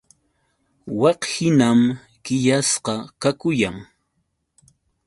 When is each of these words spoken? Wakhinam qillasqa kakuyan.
Wakhinam 1.01 1.79
qillasqa 2.23 2.93
kakuyan. 3.21 3.77